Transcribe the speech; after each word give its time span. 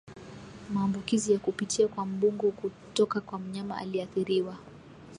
maambukizi 0.73 1.33
ya 1.33 1.39
kupitia 1.39 1.87
kwa 1.87 2.05
mbungo 2.05 2.51
kutoka 2.51 3.21
kwa 3.21 3.39
mnyama 3.39 3.77
aliyeathiriwa 3.77 4.57